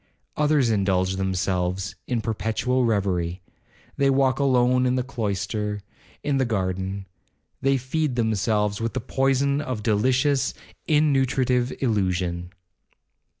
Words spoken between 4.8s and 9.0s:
in the cloister,—in the garden. They feed themselves with the